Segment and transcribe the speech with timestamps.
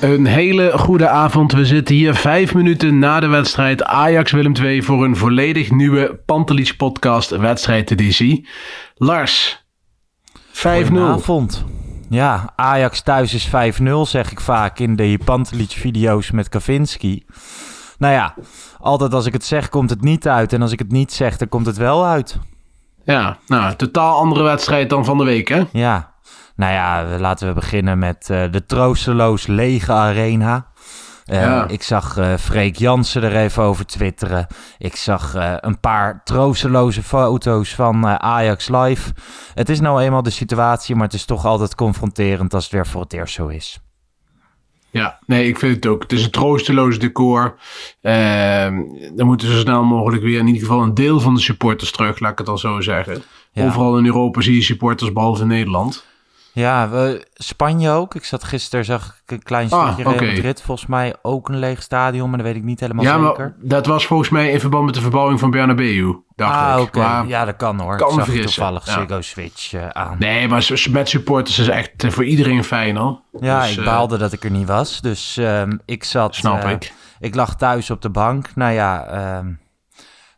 [0.00, 1.52] Een hele goede avond.
[1.52, 6.76] We zitten hier vijf minuten na de wedstrijd Ajax-Willem II voor een volledig nieuwe Pantelich
[6.76, 8.48] podcast wedstrijdeditie.
[8.94, 9.64] Lars,
[10.36, 10.40] 5-0.
[10.52, 11.64] Goedenavond.
[12.08, 13.50] Ja, Ajax thuis is 5-0,
[14.02, 17.24] zeg ik vaak in de Pantelic-video's met Kavinski.
[17.98, 18.34] Nou ja,
[18.78, 20.52] altijd als ik het zeg, komt het niet uit.
[20.52, 22.38] En als ik het niet zeg, dan komt het wel uit.
[23.04, 25.62] Ja, nou, totaal andere wedstrijd dan van de week, hè?
[25.72, 26.07] Ja,
[26.58, 30.66] nou ja, laten we beginnen met uh, de troosteloos lege arena.
[31.26, 31.68] Uh, ja.
[31.68, 34.46] Ik zag uh, Freek Jansen er even over twitteren.
[34.78, 39.12] Ik zag uh, een paar troosteloze foto's van Ajax Live.
[39.54, 42.86] Het is nou eenmaal de situatie, maar het is toch altijd confronterend als het weer
[42.86, 43.80] voor het eerst zo is.
[44.90, 46.02] Ja, nee, ik vind het ook.
[46.02, 47.58] Het is een troosteloos decor.
[48.00, 48.82] Ehm,
[49.14, 52.20] dan moeten zo snel mogelijk weer in ieder geval een deel van de supporters terug,
[52.20, 53.22] laat ik het al zo zeggen.
[53.52, 53.66] Ja.
[53.66, 56.06] Overal in Europa zie je supporters, behalve in Nederland.
[56.52, 58.14] Ja, we, Spanje ook.
[58.14, 60.26] Ik zat gisteren, zag ik een klein stukje ah, okay.
[60.26, 60.62] Madrid.
[60.62, 63.54] Volgens mij ook een leeg stadion, maar dat weet ik niet helemaal ja, zeker.
[63.58, 66.86] Maar dat was volgens mij in verband met de verbouwing van Bernabeu, dacht ah, ik.
[66.96, 67.26] Okay.
[67.26, 67.96] Ja, dat kan hoor.
[67.96, 68.54] Kan ik zag vergissen.
[68.54, 68.92] toevallig ja.
[68.92, 70.16] Ziggo Switch uh, aan.
[70.18, 73.20] Nee, maar met supporters is echt voor iedereen fijn hoor.
[73.40, 75.00] Ja, dus, ik baalde uh, dat ik er niet was.
[75.00, 76.34] Dus uh, ik zat...
[76.34, 76.92] Snap ik.
[77.20, 78.54] Ik lag thuis op de bank.
[78.54, 79.06] Nou ja...
[79.06, 79.46] ehm,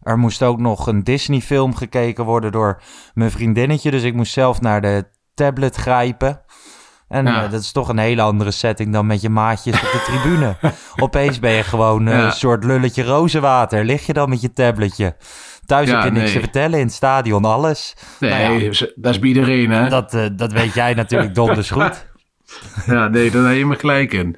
[0.03, 2.83] er moest ook nog een Disney-film gekeken worden door
[3.15, 3.91] mijn vriendinnetje.
[3.91, 5.05] Dus ik moest zelf naar de
[5.41, 6.41] tablet grijpen.
[7.09, 7.45] En ja.
[7.45, 10.57] uh, dat is toch een hele andere setting dan met je maatjes op de tribune.
[11.07, 12.25] Opeens ben je gewoon uh, ja.
[12.25, 13.85] een soort lulletje rozenwater.
[13.85, 15.17] Lig je dan met je tabletje.
[15.67, 16.35] Thuis ja, heb je niks nee.
[16.35, 17.97] te vertellen in het stadion, alles.
[18.19, 19.89] Nee, nou dat is bij iedereen, hè?
[19.89, 22.07] Dat, uh, dat weet jij natuurlijk donders goed.
[22.87, 24.37] ja, nee, daar heb je me gelijk in.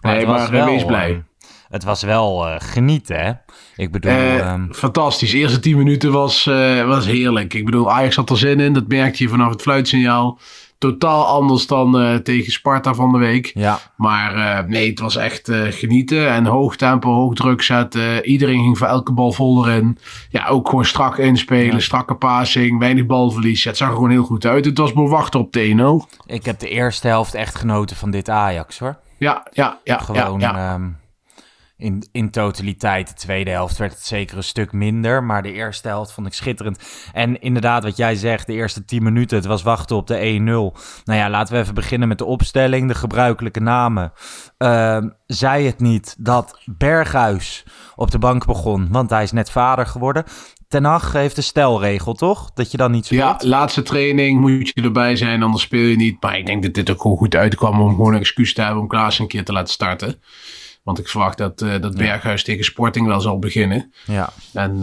[0.00, 1.24] Nee, maar, maar wel, wees blij.
[1.72, 3.32] Het was wel genieten, hè?
[3.76, 4.12] Ik bedoel...
[4.12, 4.74] um...
[4.74, 5.30] Fantastisch.
[5.30, 6.44] De eerste tien minuten was,
[6.86, 7.54] was heerlijk.
[7.54, 8.72] Ik bedoel, Ajax had er zin in.
[8.72, 10.38] Dat merkte je vanaf het fluitsignaal
[10.78, 13.50] totaal anders dan tegen Sparta van de week.
[13.54, 13.78] Ja.
[13.96, 18.26] Maar nee, het was echt genieten en hoog tempo, hoog druk zetten.
[18.26, 19.98] Iedereen ging voor elke bal vol erin.
[20.30, 21.80] Ja, ook gewoon strak inspelen, ja.
[21.80, 23.62] strakke passing, weinig balverlies.
[23.62, 24.64] Ja, het zag er gewoon heel goed uit.
[24.64, 26.22] Het was maar wachten op de 1-0.
[26.26, 28.96] Ik heb de eerste helft echt genoten van dit Ajax hoor.
[29.18, 29.98] Ja, ja, ja.
[29.98, 30.74] Gewoon ja, ja.
[30.74, 31.00] Um,
[31.82, 33.08] in, in totaliteit.
[33.08, 35.24] De tweede helft werd het zeker een stuk minder.
[35.24, 36.82] Maar de eerste helft vond ik schitterend.
[37.12, 40.42] En inderdaad, wat jij zegt, de eerste 10 minuten, het was wachten op de 1-0.
[40.44, 40.72] Nou
[41.04, 44.12] ja, laten we even beginnen met de opstelling, de gebruikelijke namen.
[44.58, 47.64] Uh, zei het niet dat Berghuis
[47.96, 50.24] op de bank begon, want hij is net vader geworden.
[50.68, 52.50] Ten Hag heeft de stelregel, toch?
[52.54, 53.42] Dat je dan niet speelt?
[53.42, 56.22] Ja, laatste training moet je erbij zijn, anders speel je niet.
[56.22, 58.80] Maar ik denk dat dit ook gewoon goed uitkwam om gewoon een excuus te hebben
[58.80, 60.20] om Klaas een keer te laten starten.
[60.82, 63.92] Want ik verwacht dat, uh, dat Berghuis tegen Sporting wel zal beginnen.
[64.06, 64.32] Ja.
[64.52, 64.80] En uh,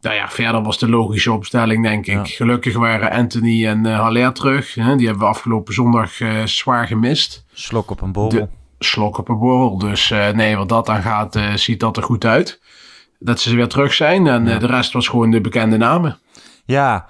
[0.00, 2.14] nou ja, verder was de logische opstelling, denk ik.
[2.14, 2.24] Ja.
[2.24, 4.74] Gelukkig waren Anthony en uh, Haller terug.
[4.74, 4.96] Hè?
[4.96, 6.12] Die hebben we afgelopen zondag
[6.44, 7.44] zwaar gemist.
[7.52, 8.40] Slok op een borrel.
[8.40, 8.48] De,
[8.78, 9.78] slok op een borrel.
[9.78, 12.60] Dus nee, wat dat aan gaat, ziet dat er goed uit.
[13.18, 14.26] Dat ze weer terug zijn.
[14.26, 14.58] En ja.
[14.58, 16.18] de rest was gewoon de bekende namen.
[16.64, 17.06] Ja,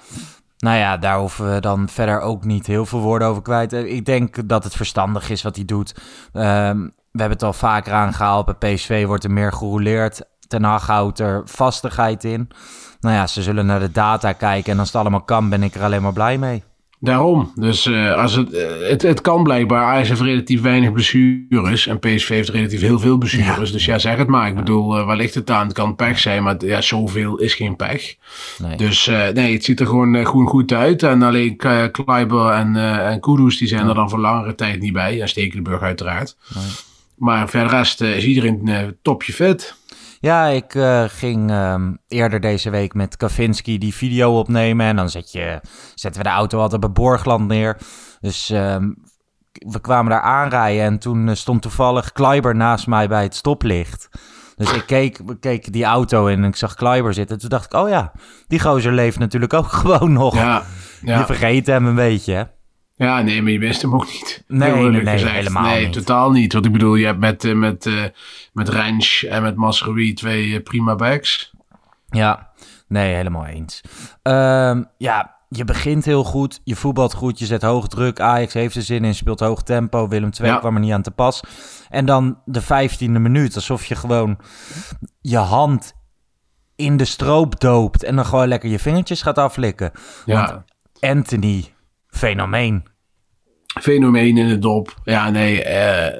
[0.59, 3.73] nou ja, daar hoeven we dan verder ook niet heel veel woorden over kwijt.
[3.73, 5.95] Ik denk dat het verstandig is wat hij doet.
[6.33, 8.59] Um, we hebben het al vaker aangehaald.
[8.59, 10.23] Bij PSV wordt er meer gerouleerd.
[10.49, 12.49] Ten Hag houdt er vastigheid in.
[13.01, 15.75] Nou ja, ze zullen naar de data kijken en als het allemaal kan, ben ik
[15.75, 16.63] er alleen maar blij mee.
[17.01, 17.53] Daarom.
[17.55, 19.85] Dus uh, als het, uh, het, het kan blijkbaar.
[19.85, 21.87] Ajax heeft relatief weinig blessures.
[21.87, 23.69] En PSV heeft relatief heel veel blessures.
[23.69, 23.75] Ja.
[23.75, 24.47] Dus ja, zeg het maar.
[24.47, 24.59] Ik ja.
[24.59, 25.67] bedoel, uh, waar ligt het aan?
[25.67, 28.15] Het kan pech zijn, maar ja, zoveel is geen pech.
[28.59, 28.77] Nee.
[28.77, 31.03] Dus nee, het ziet er gewoon goed, goed uit.
[31.03, 31.57] En alleen
[31.93, 33.89] Kleiber en, en Kudus, die zijn ja.
[33.89, 35.21] er dan voor langere tijd niet bij.
[35.21, 36.37] En Stekelenburg uiteraard.
[37.17, 39.75] Maar verder rest is iedereen topje vet.
[40.21, 44.87] Ja, ik uh, ging um, eerder deze week met Kavinski die video opnemen.
[44.87, 45.61] En dan zet je,
[45.95, 47.77] zetten we de auto altijd bij Borgland neer.
[48.21, 48.97] Dus um,
[49.53, 54.09] we kwamen daar aanrijden en toen uh, stond toevallig Kleiber naast mij bij het stoplicht.
[54.57, 57.39] Dus ik keek, keek die auto in en ik zag Kleiber zitten.
[57.39, 58.13] Toen dacht ik, oh ja,
[58.47, 60.35] die gozer leeft natuurlijk ook gewoon nog.
[60.35, 60.63] Ja,
[61.01, 61.19] ja.
[61.19, 62.43] Je vergeet hem een beetje, hè?
[62.97, 64.45] Ja, nee, maar je wist hem ook niet.
[64.47, 65.93] Nee, nee, nee helemaal nee, niet.
[65.93, 66.53] totaal niet.
[66.53, 68.05] Want ik bedoel, je hebt met, met, uh,
[68.53, 71.55] met Rens en met Masrowi twee uh, prima backs.
[72.09, 72.51] Ja,
[72.89, 73.81] nee, helemaal eens.
[74.23, 78.21] Um, ja, je begint heel goed, je voetbalt goed, je zet hoog druk.
[78.21, 80.09] Ajax heeft er zin in, speelt hoog tempo.
[80.09, 80.59] Willem II ja.
[80.59, 81.41] kwam er niet aan te pas.
[81.89, 84.39] En dan de vijftiende minuut, alsof je gewoon
[85.21, 85.93] je hand
[86.77, 88.03] in de stroop doopt...
[88.03, 89.93] en dan gewoon lekker je vingertjes gaat aflikken.
[90.25, 90.47] Ja.
[90.47, 90.65] Want
[91.01, 91.75] Anthony
[92.17, 92.85] fenomeen.
[93.81, 94.95] Fenomeen in de dop.
[95.05, 95.65] Ja, nee, uh,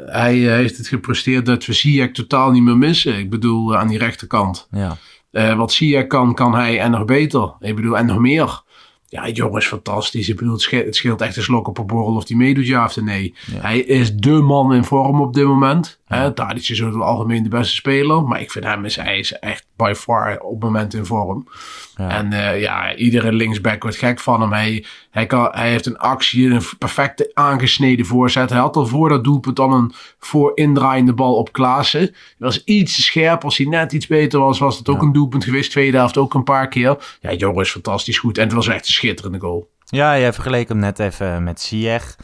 [0.07, 3.19] hij heeft het gepresteerd dat we Ziyech totaal niet meer missen.
[3.19, 4.69] Ik bedoel, uh, aan die rechterkant.
[4.71, 4.97] Ja.
[5.33, 7.55] Uh, wat Ziyech kan, kan hij en nog beter.
[7.61, 8.65] Ik bedoel, en nog meer.
[9.09, 10.29] Ja, jongen is fantastisch.
[10.29, 12.67] Ik bedoel, het scheelt, het scheelt echt een slok op een borrel of die meedoet,
[12.67, 13.35] ja of nee.
[13.47, 13.61] Ja.
[13.61, 16.01] Hij is de man in vorm op dit moment.
[16.09, 16.33] Ja.
[16.33, 18.23] Tadic is over het algemeen de beste speler.
[18.23, 21.49] Maar ik vind hem is, hij is echt by far op het moment in vorm.
[21.97, 22.09] Ja.
[22.09, 24.53] En uh, ja, iedere linksback wordt gek van hem.
[24.53, 28.51] Hij, hij, kan, hij heeft een actie, een perfecte aangesneden voorzet.
[28.51, 32.01] Hij had al voor dat doelpunt dan een voor indraaiende bal op Klaassen.
[32.01, 33.45] Hij was iets scherp.
[33.45, 35.07] Als hij net iets beter was, was het ook ja.
[35.07, 35.71] een doelpunt geweest.
[35.71, 37.17] Tweede helft ook een paar keer.
[37.21, 38.39] Ja, jongen is fantastisch goed.
[38.39, 39.75] En het was echt een schitterende goal.
[39.85, 42.17] Ja, jij vergeleek hem net even met Ziyech.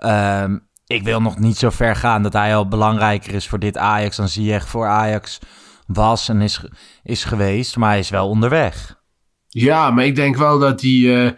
[0.00, 3.76] Um, ik wil nog niet zo ver gaan dat hij al belangrijker is voor dit
[3.76, 5.38] Ajax dan Ziyech voor Ajax
[5.86, 6.64] was en is,
[7.02, 7.76] is geweest.
[7.76, 9.00] Maar hij is wel onderweg.
[9.48, 11.30] Ja, maar ik denk wel dat hij uh,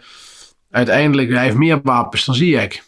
[0.69, 1.29] uiteindelijk...
[1.29, 2.83] Hij heeft meer wapens dan Ziyech.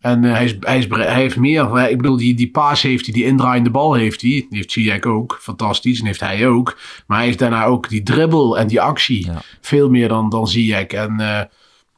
[0.00, 1.88] En uh, hij, is, hij, is, hij heeft meer...
[1.88, 4.30] Ik bedoel, die, die paas heeft hij, die indraaiende bal heeft hij.
[4.30, 5.38] Die heeft Ziyech ook.
[5.40, 6.00] Fantastisch.
[6.00, 6.78] En heeft hij ook.
[7.06, 9.26] Maar hij heeft daarna ook die dribbel en die actie.
[9.26, 9.42] Ja.
[9.60, 10.86] Veel meer dan, dan Ziyech.
[10.86, 11.20] En...
[11.20, 11.40] Uh,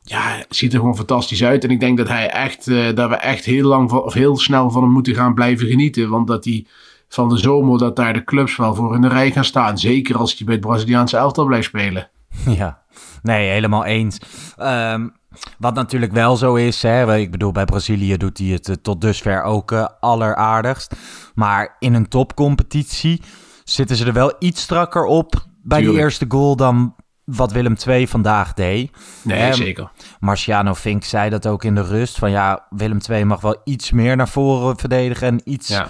[0.09, 1.65] ja, ziet er gewoon fantastisch uit.
[1.65, 4.37] En ik denk dat hij echt, uh, dat we echt heel lang van, of heel
[4.37, 6.09] snel van hem moeten gaan blijven genieten.
[6.09, 6.67] Want dat hij
[7.09, 9.79] van de zomer, dat daar de clubs wel voor in de rij gaan staan.
[9.79, 12.09] Zeker als hij bij het Braziliaanse elftal blijft spelen.
[12.47, 12.83] Ja,
[13.23, 14.19] nee, helemaal eens.
[14.59, 15.15] Um,
[15.59, 19.01] wat natuurlijk wel zo is, hè, ik bedoel, bij Brazilië doet hij het uh, tot
[19.01, 20.95] dusver ook uh, alleraardigst.
[21.35, 23.23] Maar in een topcompetitie
[23.65, 26.95] zitten ze er wel iets strakker op bij die eerste goal dan
[27.27, 28.91] wat Willem II vandaag deed.
[29.23, 29.91] Nee, Hè, zeker.
[30.21, 32.19] Marciano Fink zei dat ook in de rust.
[32.19, 35.89] Van ja, Willem II mag wel iets meer naar voren verdedigen en iets Ja.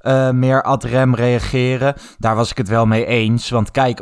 [0.00, 1.94] eh, meer ad rem reageren.
[2.18, 3.50] Daar was ik het wel mee eens.
[3.50, 4.00] Want kijk,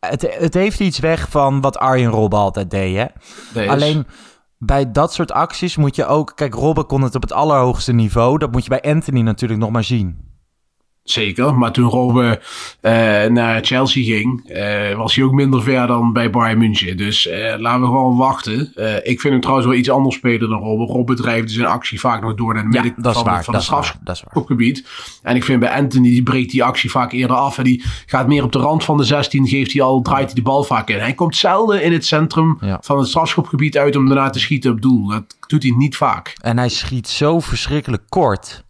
[0.00, 2.96] het, het heeft iets weg van wat Arjen Robben altijd deed.
[2.96, 3.04] Hè?
[3.52, 3.70] Deze.
[3.70, 4.06] Alleen
[4.58, 6.32] bij dat soort acties moet je ook...
[6.34, 8.38] Kijk, Robben kon het op het allerhoogste niveau.
[8.38, 10.28] Dat moet je bij Anthony natuurlijk nog maar zien.
[11.10, 12.38] Zeker, maar toen Robben
[12.82, 16.96] uh, naar Chelsea ging, uh, was hij ook minder ver dan bij Bayern München.
[16.96, 18.60] Dus uh, laten we gewoon wachten.
[19.02, 20.86] ik vind hem trouwens wel iets anders spelen dan Robben.
[20.86, 23.62] Robben drijft zijn actie vaak nog door naar het Ja, midden van, waar, van het
[23.62, 24.88] strafschopgebied.
[25.22, 27.58] En ik vind bij Anthony, die breekt die actie vaak eerder af.
[27.58, 30.34] En die gaat meer op de rand van de 16, geeft hij al, draait hij
[30.34, 30.98] de bal vaak in.
[30.98, 32.78] Hij komt zelden in het centrum Ja.
[32.82, 35.08] van het strafschopgebied uit om daarna te schieten op doel.
[35.08, 36.34] Dat doet hij niet vaak.
[36.42, 38.64] En hij schiet zo verschrikkelijk kort.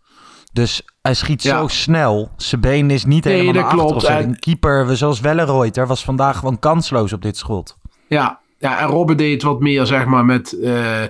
[0.53, 1.59] Dus hij schiet Ja.
[1.61, 2.30] zo snel.
[2.37, 4.09] Zijn been is niet Nee, helemaal naar klopt.
[4.09, 7.78] Een keeper zoals Welleroyter was vandaag gewoon kansloos op dit schot.
[8.09, 11.02] Ja, ja en Robben deed wat meer zeg maar met eh,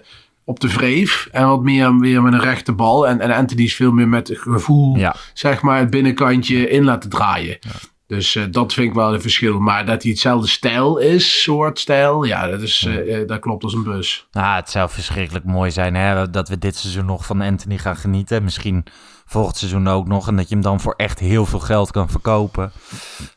[0.44, 1.28] op de vreef.
[1.32, 3.08] En wat meer weer met een rechte bal.
[3.08, 5.14] En, en Anthony is veel meer met gevoel Ja.
[5.34, 7.58] zeg maar het binnenkantje in laten draaien.
[8.06, 9.58] Dus eh, dat vind ik wel een verschil.
[9.60, 12.24] Maar dat hij hetzelfde stijl is, soort stijl.
[12.24, 14.26] Ja, dat, is, eh, dat klopt als een bus.
[14.32, 17.96] Nou, het zou verschrikkelijk mooi zijn hè, dat we dit seizoen nog van Anthony gaan
[17.96, 18.44] genieten.
[18.44, 18.84] Misschien
[19.30, 20.28] volgend seizoen ook nog.
[20.28, 22.72] En dat je hem dan voor echt heel veel geld kan verkopen.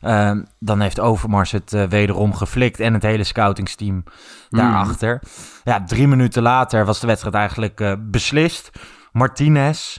[0.00, 2.80] Ehm, dan heeft Overmars het eh, wederom geflikt.
[2.80, 4.04] En het hele scoutingsteam
[4.50, 5.22] daarachter.
[5.64, 8.70] Ja, drie minuten later was de wedstrijd eigenlijk eh, beslist.
[9.12, 9.98] Martinez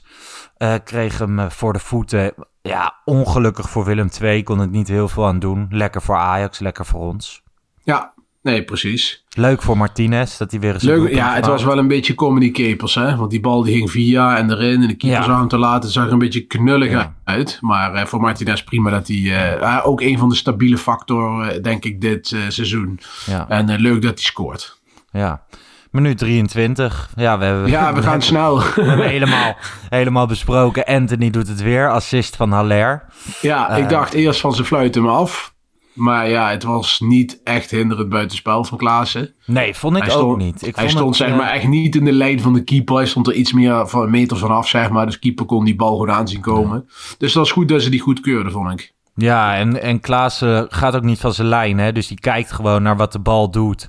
[0.58, 2.34] eh, kreeg hem voor de voeten.
[2.62, 5.68] Ja, ongelukkig voor Willem II kon het niet heel veel aan doen.
[5.70, 7.44] Lekker voor Ajax, lekker voor ons.
[7.84, 8.14] Ja,
[8.46, 9.24] Nee, precies.
[9.30, 10.84] Leuk voor Martinez dat hij weer eens...
[10.84, 11.46] een Leuk, ja, het maakt.
[11.48, 13.16] was wel een beetje comedy capers, hè.
[13.16, 14.82] Want die bal die ging via en erin.
[14.82, 15.26] En de keeper Ja.
[15.26, 15.90] zag hem te laten.
[15.90, 17.14] Zag er een beetje knullig Ja.
[17.24, 17.58] uit.
[17.62, 19.18] Maar eh, voor Martinez prima dat hij...
[19.18, 23.00] eh, eh, ook een van de stabiele factoren, eh, denk ik, dit seizoen.
[23.26, 24.80] Ja, En leuk dat hij scoort.
[25.12, 25.44] ja.
[25.92, 27.10] Minuut 23.
[27.16, 27.70] Ja, we hebben...
[27.70, 28.60] Ja, we gaan snel.
[28.60, 29.56] We hebben helemaal,
[29.90, 30.84] helemaal besproken.
[30.84, 31.90] Anthony doet het weer.
[31.92, 33.04] Assist van Haller.
[33.42, 35.54] ja, ik dacht eerst van ze fluiten hem af.
[35.96, 39.34] Maar ja, het was niet echt hinderend buitenspel van Klaassen.
[39.46, 40.68] Nee, vond ik Hij ook stond, niet.
[40.68, 42.96] Ik hij vond stond het, zeg maar echt niet in de lijn van de keeper.
[42.96, 45.06] Hij stond er iets meer van een meter vanaf, zeg maar.
[45.06, 46.90] Dus keeper kon die bal gewoon aanzien komen.
[47.18, 48.94] Dus dat was goed dat ze die goed keurden, vond ik.
[49.16, 51.78] Ja, en, en Klaassen gaat ook niet van zijn lijn.
[51.78, 51.92] Hè?
[51.92, 53.88] Dus die kijkt gewoon naar wat de bal doet.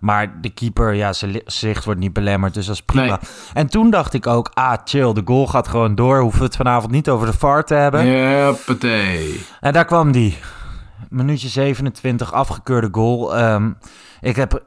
[0.00, 2.54] Maar de keeper, ja, zijn zicht wordt niet belemmerd.
[2.54, 3.06] Dus dat is prima.
[3.06, 3.18] Nee.
[3.52, 6.20] En toen dacht ik ook, ah, chill, de goal gaat gewoon door.
[6.20, 8.06] Hoeven we het vanavond niet over de VAR te hebben.
[8.06, 9.40] Ja, patee.
[9.60, 10.38] En daar kwam die.
[11.08, 13.36] Minuutje 27, afgekeurde goal.
[13.36, 13.70] Ehm,
[14.20, 14.64] ik heb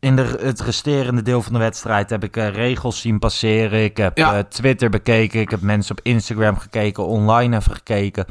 [0.00, 3.84] in de, het resterende deel van de wedstrijd heb ik eh, regels zien passeren.
[3.84, 4.34] Ik heb Ja.
[4.34, 5.40] eh, Twitter bekeken.
[5.40, 8.24] Ik heb mensen op Instagram gekeken, online even gekeken.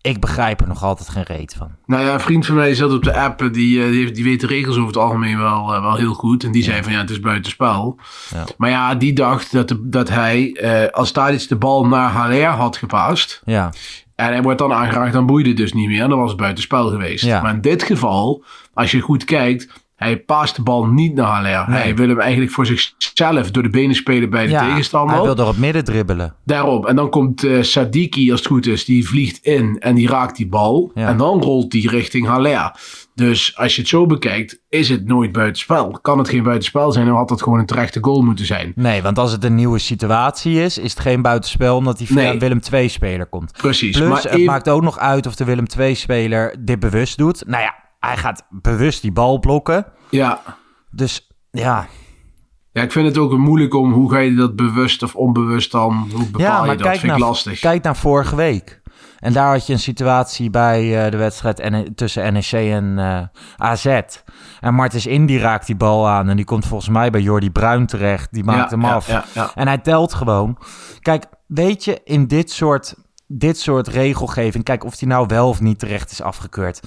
[0.00, 1.70] Ik begrijp er nog altijd geen reet van.
[1.86, 3.38] Nou ja, een vriend van mij zat op de app.
[3.52, 6.44] Die, eh, die, heeft- die weet de regels over het algemeen wel, wel heel goed.
[6.44, 7.98] En die zei van ja, het is buitenspel.
[8.34, 8.44] Ja.
[8.56, 10.58] Maar ja, die dacht dat, de, dat hij,
[10.92, 13.42] als Tadic de bal naar Haller had gepaast.
[13.44, 13.72] Ja,
[14.14, 16.08] En hij wordt dan aangeraakt, dan boeide het dus niet meer.
[16.08, 17.24] Dan was het buitenspel geweest.
[17.24, 17.42] Ja.
[17.42, 18.44] Maar in dit geval,
[18.74, 21.64] als je goed kijkt, hij paast de bal niet naar Haller.
[21.70, 21.82] Nee.
[21.82, 25.16] Hij wil hem eigenlijk voor zichzelf door de benen spelen bij de ja tegenstander.
[25.16, 26.34] hij wil er op midden dribbelen.
[26.44, 26.86] Daarop.
[26.86, 30.36] En dan komt eh, Sadiki, als het goed is, die vliegt in en die raakt
[30.36, 30.90] die bal.
[30.94, 31.08] Ja.
[31.08, 32.72] En dan rolt die richting Haller.
[33.14, 35.98] Dus als je het zo bekijkt, is het nooit buitenspel.
[36.02, 38.72] Kan het geen buitenspel zijn, dan had het gewoon een terechte goal moeten zijn.
[38.76, 42.38] Nee, want als het een nieuwe situatie is, is het geen buitenspel omdat via Nee.
[42.38, 43.52] Willem II-speler komt.
[43.52, 43.96] Precies.
[43.96, 47.42] Plus, maar het even- maakt ook nog uit of de Willem II-speler dit bewust doet.
[47.46, 49.86] Nou ja, hij gaat bewust die bal blokken.
[50.10, 50.42] ja.
[50.90, 51.86] Dus ja,
[52.72, 56.08] ja, ik vind het ook moeilijk om hoe ga je dat bewust of onbewust dan,
[56.14, 56.86] hoe bepaal ja je maar dat?
[56.86, 57.60] kijk vind naar, ik lastig.
[57.60, 58.80] kijk naar vorige week.
[59.24, 63.20] En daar had je een situatie bij eh, de wedstrijd N- tussen NEC en eh,
[63.56, 64.00] AZ.
[64.60, 66.28] En Martens Indy raakt die bal aan.
[66.28, 68.32] En die komt volgens mij bij Jordi Bruin terecht.
[68.32, 69.34] Die maakt Ja, hem ja, af.
[69.34, 69.50] ja.
[69.54, 70.58] En hij telt gewoon.
[71.00, 72.94] Kijk, weet je, in dit soort,
[73.26, 74.64] dit soort regelgeving...
[74.64, 76.80] Kijk, of die nou wel of niet terecht is afgekeurd.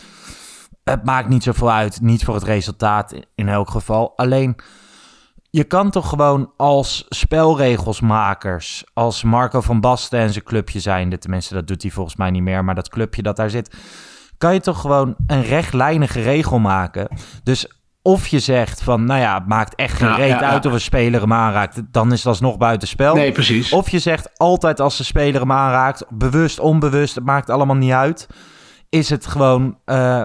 [0.83, 2.01] Het maakt niet zoveel uit.
[2.01, 4.13] Niet voor het resultaat in elk geval.
[4.15, 4.55] Alleen...
[5.49, 11.53] Je kan toch gewoon als spelregelsmakers, als Marco van Basten en zijn clubje zijnde, tenminste
[11.53, 13.77] dat doet hij volgens mij niet meer, maar dat clubje dat daar zit,
[14.37, 17.07] kan je toch gewoon een rechtlijnige regel maken.
[17.43, 17.67] Dus
[18.01, 20.49] of je zegt van, nou ja, het maakt echt geen Ja, reet ja, ja.
[20.49, 23.15] uit of een speler hem aanraakt, dan is dat alsnog buitenspel.
[23.15, 23.71] Nee, precies.
[23.71, 27.91] Of je zegt altijd als de speler hem aanraakt, bewust, onbewust, het maakt allemaal niet
[27.91, 28.27] uit,
[28.89, 30.23] is het gewoon eh,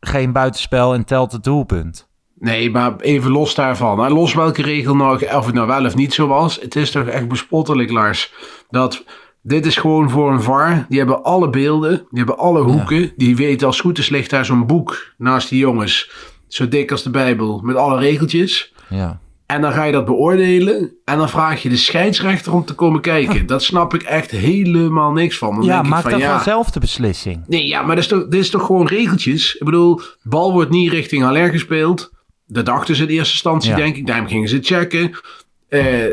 [0.00, 2.08] geen buitenspel en telt het doelpunt.
[2.46, 4.12] Nee, maar even los daarvan.
[4.12, 6.58] Los welke regel nou, of het nou wel of niet zo was.
[6.60, 8.32] Het is toch echt bespottelijk, Lars.
[8.70, 9.04] Dat
[9.42, 10.86] dit is gewoon voor een VAR.
[10.88, 11.90] Die hebben alle beelden.
[11.90, 13.12] Die hebben alle hoeken.
[13.16, 16.10] Die weten als het goed is ligt daar zo'n boek naast die jongens.
[16.48, 17.60] Zo dik als de Bijbel.
[17.64, 18.74] Met alle regeltjes.
[18.88, 19.20] Ja.
[19.46, 20.92] En dan ga je dat beoordelen.
[21.04, 23.46] En dan vraag je de scheidsrechter om te komen kijken.
[23.46, 25.54] Dat snap ik echt helemaal niks van.
[25.54, 27.44] Dan Ja, denk ik maak van, dan ja, vanzelf de beslissing.
[27.46, 29.54] Nee, ja, maar dit is, toch, dit is toch gewoon regeltjes?
[29.54, 32.14] Ik bedoel, bal wordt niet richting Haller gespeeld.
[32.46, 33.76] Dat dachten ze in eerste instantie, Ja.
[33.76, 34.06] denk ik.
[34.06, 35.10] Daarom gingen ze checken.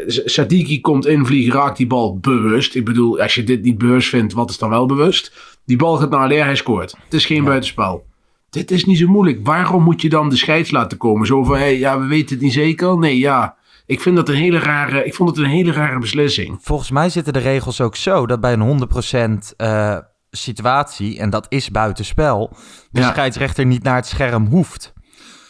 [0.08, 2.76] S- Sadiki komt invliegen, raakt die bal bewust.
[2.76, 5.32] Ik bedoel, als je dit niet bewust vindt, wat is dan wel bewust?
[5.66, 6.96] Die bal gaat naar Haller, hij scoort.
[7.04, 8.06] Het is geen buitenspel.
[8.50, 9.40] Dit is niet zo moeilijk.
[9.44, 11.28] Waarom moet je dan de scheids laten komen?
[11.28, 12.98] Zo van, hey, ja, we weten het niet zeker.
[12.98, 13.56] Nee, ja.
[13.86, 16.58] Ik vind dat een hele rare, ik vond het een hele rare beslissing.
[16.62, 19.98] Volgens mij zitten de regels ook zo dat bij een 100% eh,
[20.30, 22.56] situatie, en dat is buitenspel,
[22.92, 23.12] de Ja.
[23.12, 24.94] scheidsrechter niet naar het scherm hoeft.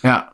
[0.01, 0.32] Ja.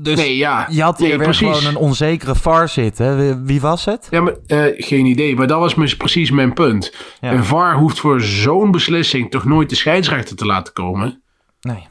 [0.00, 0.66] Dus nee, ja.
[0.70, 1.56] je had hier Nee, weer precies.
[1.58, 3.18] gewoon een onzekere VAR zitten.
[3.18, 4.06] Wie, wie was het?
[4.10, 5.36] Ja, maar eh, geen idee.
[5.36, 6.94] Maar dat was precies mijn punt.
[7.20, 7.32] Ja.
[7.32, 11.22] Een VAR hoeft voor zo'n beslissing toch nooit de scheidsrechter te laten komen.
[11.60, 11.86] Nee.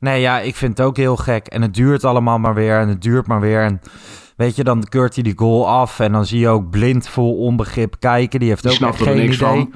[0.00, 1.46] Nee, ja, ik vind het ook heel gek.
[1.46, 3.62] En het duurt allemaal maar weer en het duurt maar weer.
[3.62, 3.80] En
[4.36, 7.36] weet je, dan keurt hij die goal af en dan zie je ook blind vol
[7.36, 8.40] onbegrip kijken.
[8.40, 9.48] Die heeft ook echt geen niks idee.
[9.48, 9.72] van.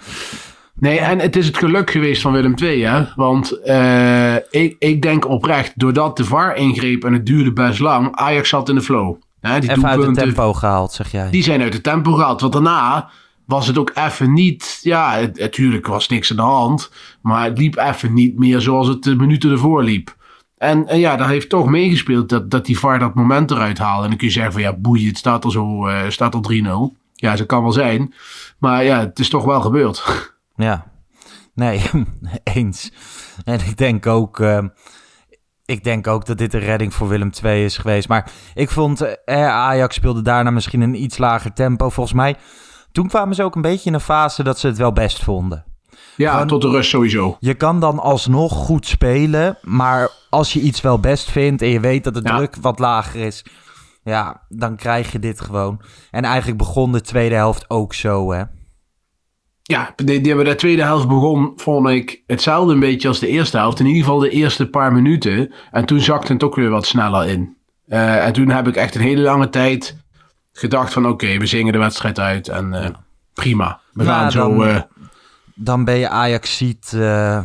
[0.74, 3.04] Nee, en het is het geluk geweest van Willem II, hè.
[3.16, 8.16] Want eh, ik, ik denk oprecht, doordat de VAR ingreep en het duurde best lang,
[8.16, 9.16] Ajax zat in de flow.
[9.40, 11.30] Hè, die Even uit het doelpunten, tempo gehaald, zeg jij.
[11.30, 12.40] Die zijn uit het tempo gehaald.
[12.40, 13.10] Want daarna
[13.46, 14.78] was het ook even niet...
[14.82, 16.90] Ja, het- natuurlijk was niks aan de hand.
[17.22, 20.16] Maar het liep even niet meer zoals het de minuten ervoor liep.
[20.58, 24.02] En, en ja, dat heeft toch meegespeeld dat, dat die VAR dat moment eruit haalde.
[24.02, 26.40] En dan kun je zeggen van ja, boeien, het staat al zo, eh, staat al
[26.92, 26.96] 3-0.
[27.14, 28.14] Ja, dat kan wel zijn.
[28.58, 30.02] Maar ja, het is toch wel gebeurd.
[30.54, 30.86] Ja,
[31.54, 31.82] nee,
[32.54, 32.92] eens.
[33.44, 34.64] En ik denk ook, eh,
[35.64, 38.08] ik denk ook dat dit een redding voor Willem II is geweest.
[38.08, 41.88] Maar ik vond, eh, Ajax speelde daarna misschien een iets lager tempo.
[41.90, 42.36] Volgens mij,
[42.92, 45.64] toen kwamen ze ook een beetje in een fase dat ze het wel best vonden.
[46.16, 47.36] Ja, tot de rust sowieso.
[47.40, 51.80] Je kan dan alsnog goed spelen, maar als je iets wel best vindt en je
[51.80, 52.36] weet dat de Ja.
[52.36, 53.44] druk wat lager is,
[54.02, 55.82] ja, dan krijg je dit gewoon.
[56.10, 58.42] En eigenlijk begon de tweede helft ook zo, hè?
[59.62, 63.26] Ja, die, die hebben de tweede helft begon, vond ik, hetzelfde een beetje als de
[63.28, 63.80] eerste helft.
[63.80, 65.52] In ieder geval de eerste paar minuten.
[65.70, 67.56] En toen zakte het ook weer wat sneller in.
[67.86, 69.96] Eh, en toen heb ik echt een hele lange tijd
[70.52, 71.06] gedacht van...
[71.08, 72.88] Oké, we zingen de wedstrijd uit en eh,
[73.34, 73.80] prima.
[73.92, 74.54] We Nou, gaan zo...
[74.56, 74.80] dan- eh,
[75.54, 77.38] Dan ben je Ajaxiet, eh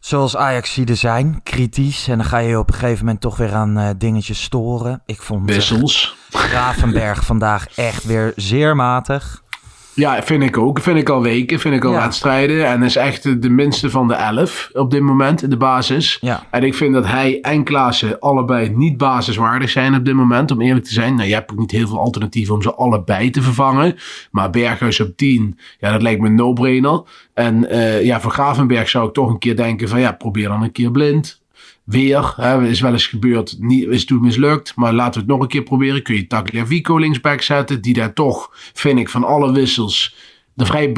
[0.00, 2.08] zoals Ajaxiden zijn, kritisch.
[2.08, 5.02] En dan ga je op een gegeven moment toch weer aan dingetjes storen.
[5.06, 6.16] Ik vond wissels.
[6.30, 9.42] Gravenberg vandaag echt weer zeer matig.
[9.94, 10.80] Ja, vind ik ook.
[10.80, 12.00] Vind ik al weken, vind ik al Ja.
[12.02, 12.66] wedstrijden.
[12.66, 16.18] En is echt de- minste van de elf op dit moment in de basis.
[16.20, 16.46] Ja.
[16.50, 20.60] En ik vind dat hij en Klaassen allebei niet basiswaardig zijn op dit moment, om
[20.60, 21.14] eerlijk te zijn.
[21.14, 23.96] Nou, je hebt ook niet heel veel alternatieven om ze allebei te vervangen.
[24.30, 27.02] Maar Berghuis op 10, ja, dat lijkt me een no-brainer.
[27.34, 30.62] En eh, ja, voor Gravenberg zou ik toch een keer denken van ja, probeer dan
[30.62, 31.40] een keer blind.
[31.84, 34.72] Weer, hè, is wel eens gebeurd, niet, is toen mislukt.
[34.76, 36.02] Maar laten we het nog een keer proberen.
[36.02, 40.16] Kun je Tagliafico linksback zetten, die daar toch, vind ik, van alle wissels
[40.56, 40.92] er vrij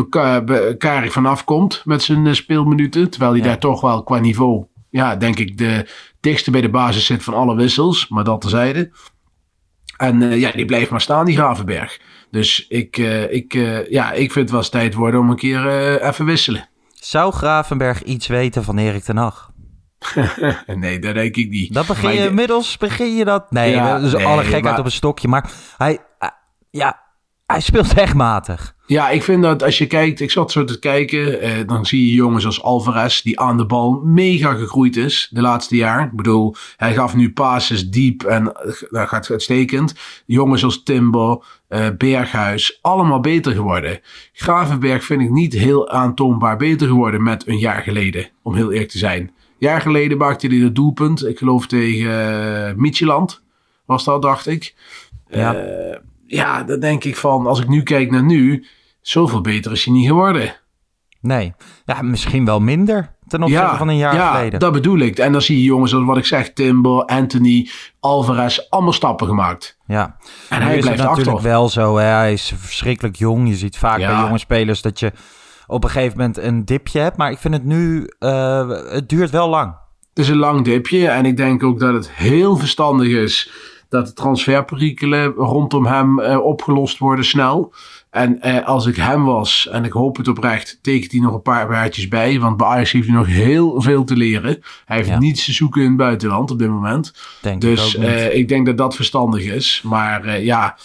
[0.79, 3.11] karig vanaf komt met zijn eh, speelminuten.
[3.11, 3.47] Terwijl hij Ja.
[3.47, 5.89] daar toch wel qua niveau, ja, denk ik, de
[6.21, 8.09] dichtste bij de basis zit van alle wissels.
[8.09, 8.91] Maar dat terzijde.
[9.97, 12.01] En eh, ja, die blijft maar staan, die Gravenberg.
[12.31, 13.53] Dus ik, eh, ik,
[13.91, 15.67] ja, ik vind het wel eens tijd worden om een keer
[16.03, 16.69] even wisselen.
[16.95, 19.53] Zou Gravenberg iets weten van Erik ten Hag?
[20.75, 21.75] nee, dat denk ik niet.
[21.75, 23.51] Dat begin je ik- inmiddels, begin je dat?
[23.51, 25.29] Nee, Ja, dus nee, alle gekheid maar- op een stokje.
[25.29, 26.29] Maar hij, eh,
[26.71, 27.01] ja,
[27.47, 28.73] hij speelt echt matig.
[28.87, 32.07] Ja, ik vind dat als je kijkt, ik zat zo te kijken, eh, dan zie
[32.07, 36.05] je jongens als Alvarez, die aan de bal mega gegroeid is de laatste jaar.
[36.05, 39.95] Ik bedoel, hij gaf nu passes diep en eh, dat gaat uitstekend.
[40.27, 44.01] Jongens als Timber, eh, Berghuis, allemaal beter geworden.
[44.33, 48.91] Gravenberg vind ik niet heel aantoonbaar beter geworden met een jaar geleden, om heel eerlijk
[48.91, 49.33] te zijn.
[49.59, 52.11] Jaar geleden maakte hij het doelpunt, ik geloof tegen
[52.69, 53.43] uh, Midtjylland,
[53.87, 54.75] was dat, dacht ik.
[55.29, 55.55] Ja.
[55.55, 58.67] Eh, ja, dan denk ik van, als ik nu kijk naar nu,
[59.01, 60.55] zoveel beter is hij niet geworden.
[61.21, 64.61] Nee, ja, misschien wel minder ten opzichte van een jaar ja, geleden.
[64.61, 65.19] dat bedoel ik.
[65.19, 67.69] En dan zie je jongens, zoals wat ik zeg, Timber, Anthony,
[68.01, 69.79] Alvarez, allemaal stappen gemaakt.
[69.87, 70.17] Ja,
[70.49, 71.51] En Nu hij is blijft natuurlijk achter.
[71.51, 71.97] wel zo.
[71.97, 72.05] Hè?
[72.05, 73.49] Hij is verschrikkelijk jong.
[73.49, 74.15] Je ziet vaak Ja.
[74.15, 75.13] bij jonge spelers dat je
[75.67, 77.17] op een gegeven moment een dipje hebt.
[77.17, 79.75] Maar ik vind het nu, eh, het duurt wel lang.
[80.15, 83.51] Het is een lang dipje en ik denk ook dat het heel verstandig is
[83.89, 87.73] dat de transferperikelen rondom hem eh, opgelost worden snel.
[88.11, 91.43] En eh, als ik hem was, en ik hoop het oprecht, tekent hij nog een
[91.43, 92.41] paar jaartjes bij.
[92.41, 94.59] Want bij Ajax heeft hij nog heel veel te leren.
[94.85, 95.19] Hij heeft Ja.
[95.19, 97.15] niets te zoeken in het buitenland op dit moment.
[97.43, 99.81] Denk Dus ik eh, ik denk dat dat verstandig is.
[99.85, 100.77] Maar eh, ja,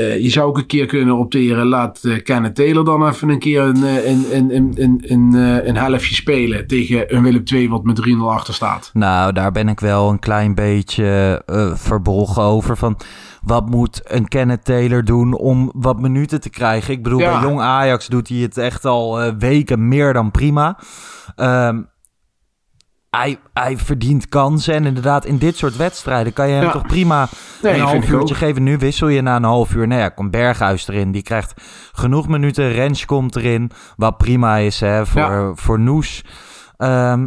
[0.00, 1.66] eh, je zou ook een keer kunnen opteren.
[1.66, 5.34] Laat eh Kenneth Taylor dan even een keer een, eh, een, een, een, een, een,
[5.68, 8.90] een helftje spelen tegen een Willem II wat met 3-0 achter staat.
[8.92, 12.76] Nou, daar ben ik wel een klein beetje eh, verbolgen over.
[12.76, 12.96] Van
[13.42, 16.94] wat moet een Kenneth Taylor doen om wat minuten te krijgen?
[16.94, 17.40] Ik bedoel, Ja.
[17.40, 20.78] bij Jong Ajax doet hij het echt al weken meer dan prima.
[21.36, 21.80] Ehm,
[23.10, 24.74] hij, hij verdient kansen.
[24.74, 26.70] En inderdaad, in dit soort wedstrijden kan je hem Ja.
[26.70, 27.28] toch prima
[27.62, 28.62] Nee, een half uurtje geven.
[28.62, 29.86] Nu wissel je na een half uur.
[29.86, 31.12] Nou ja, komt Berghuis erin.
[31.12, 31.54] Die krijgt
[31.92, 32.72] genoeg minuten.
[32.72, 33.70] Rens komt erin.
[33.96, 35.52] Wat prima is hè, voor, Ja.
[35.54, 36.24] voor Noes.
[36.76, 37.26] Ehm,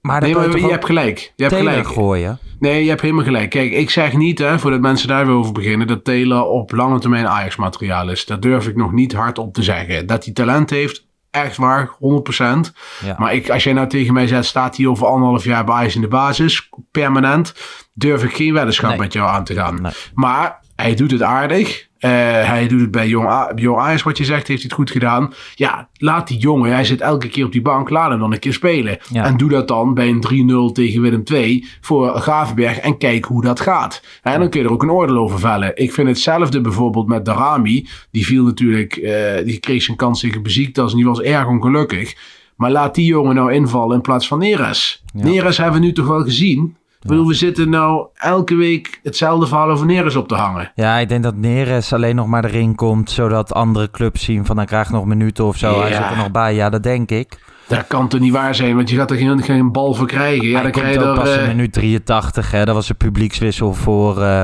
[0.00, 1.32] maar Nee, je, hebt gelijk.
[1.36, 1.86] Je hebt gelijk.
[1.86, 2.38] gooien.
[2.58, 3.50] Nee, je hebt helemaal gelijk.
[3.50, 6.98] Kijk, ik zeg niet, hè, voordat mensen daar weer over beginnen, dat Taylor op lange
[6.98, 8.26] termijn Ajax-materiaal is.
[8.26, 10.06] Dat durf ik nog niet hard op te zeggen.
[10.06, 11.03] Dat hij talent heeft,
[11.34, 12.72] echt waar, 100%.
[13.04, 13.14] Ja.
[13.18, 15.94] Maar ik, als jij nou tegen mij zegt, staat hij over anderhalf jaar bij Ajax
[15.94, 17.54] in de basis, permanent,
[17.92, 18.98] durf ik geen weddenschap Nee.
[18.98, 19.82] met jou aan te gaan.
[19.82, 19.92] Nee.
[20.14, 21.86] Maar hij doet het aardig.
[22.04, 22.10] Eh,
[22.48, 24.90] hij doet het bij Jong, A- Jong Ajax, wat je zegt, heeft hij het goed
[24.90, 25.32] gedaan.
[25.54, 28.38] Ja, laat die jongen, hij zit elke keer op die bank, laat hem dan een
[28.38, 28.98] keer spelen.
[29.12, 29.24] Ja.
[29.24, 33.42] En doe dat dan bij een 3-0 tegen Willem II voor Gravenberg en kijk hoe
[33.42, 34.02] dat gaat.
[34.22, 35.72] En dan kun je er ook een oordeel over vellen.
[35.74, 37.88] Ik vind hetzelfde bijvoorbeeld met Darami.
[38.10, 42.14] Die viel natuurlijk, eh, die kreeg zijn kans tegen Beziektas en die was erg ongelukkig.
[42.56, 45.02] Maar laat die jongen nou invallen in plaats van Neres.
[45.14, 45.24] Ja.
[45.24, 46.76] Neres hebben we nu toch wel gezien.
[47.04, 50.72] Ik bedoel, we zitten nou elke week hetzelfde verhaal over Neres op te hangen.
[50.74, 54.56] Ja, ik denk dat Neres alleen nog maar erin komt, zodat andere clubs zien van
[54.56, 55.80] hij krijgt nog minuten of zo.
[55.80, 56.54] Hij zit er nog bij.
[56.54, 57.38] Ja, dat denk ik.
[57.68, 60.46] Dat kan toch niet waar zijn, want je gaat er geen, geen bal voor krijgen.
[60.46, 61.22] Ja, hij dan krijg je ook er...
[61.22, 62.50] pas eh, in minuut 83.
[62.50, 62.64] Hè.
[62.64, 64.42] Dat was een publiekswissel voor, eh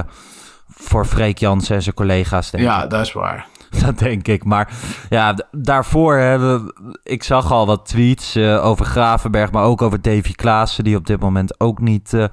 [0.69, 2.51] voor Freek Jansen en zijn collega's.
[2.51, 2.71] Denk ik.
[2.71, 3.47] ja, dat is waar.
[3.85, 4.45] Dat denk ik.
[4.45, 4.73] Maar
[5.09, 6.99] ja, daarvoor hebben we...
[7.03, 11.07] Ik zag al wat tweets eh, over Gravenberg, maar ook over Davy Klaassen, die op
[11.07, 12.25] dit moment ook niet eh,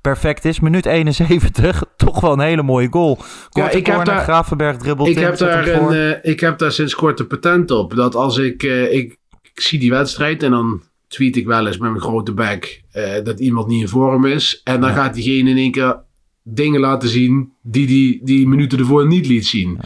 [0.00, 0.60] perfect is.
[0.60, 3.18] Minuut 71, toch wel een hele mooie goal.
[3.48, 6.72] Korte ik heb daar- Gravenberg dribbelt Ik in, heb, daar een, eh, ik heb daar
[6.72, 7.94] sinds kort een patent op.
[7.94, 11.90] Dat als ik, ik, ik zie die wedstrijd en dan tweet ik wel eens met
[11.90, 12.82] mijn grote bek
[13.24, 14.60] dat iemand niet in vorm is.
[14.64, 16.00] En dan gaat diegene in één keer
[16.42, 19.78] dingen laten zien die die, die minuten ervoor niet liet zien.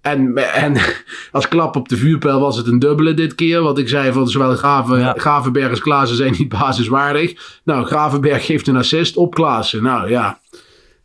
[0.00, 0.76] En, en
[1.32, 3.62] als klap op de vuurpijl was het een dubbele dit keer.
[3.62, 5.14] Want ik zei van zowel Graven, Ja.
[5.16, 7.60] Gravenberg als Klaassen zijn niet basiswaardig.
[7.64, 9.82] Nou, Gravenberg geeft een assist op Klaassen.
[9.82, 10.40] Nou ja,